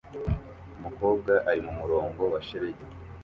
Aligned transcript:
Umukobwa 0.77 1.33
ari 1.49 1.59
mumurongo 1.65 2.21
wa 2.33 2.39
shelegi 2.47 2.85